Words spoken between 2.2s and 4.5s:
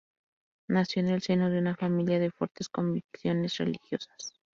fuertes convicciones religiosas.